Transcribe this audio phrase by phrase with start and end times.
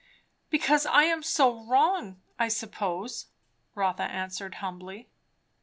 [0.49, 3.27] "Because I am so wrong, I suppose,"
[3.75, 5.09] Rotha answered humbly.